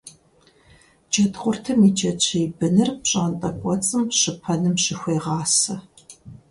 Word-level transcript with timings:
Джэдкъуртым 1.11 1.79
и 1.87 1.89
джэджьей 1.97 2.47
быныр 2.57 2.89
пщӀантӀэ 3.01 3.49
кӀуэцӀым 3.59 4.03
щыпэным 4.19 4.75
щыхуегъасэ. 4.83 5.75